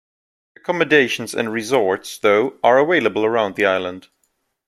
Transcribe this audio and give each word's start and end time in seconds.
Accommodations 0.57 1.35
and 1.35 1.53
resorts, 1.53 2.17
though, 2.17 2.57
are 2.63 2.79
available 2.79 3.23
around 3.23 3.55
the 3.55 3.67
island. 3.67 4.07